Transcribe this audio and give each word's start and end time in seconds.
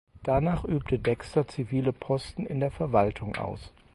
Danach 0.23 0.63
übte 0.65 0.97
Dexter 0.97 1.47
zivile 1.47 1.93
Posten 1.93 2.47
in 2.47 2.59
der 2.59 2.71
Verwaltung 2.71 3.35
aus. 3.35 3.71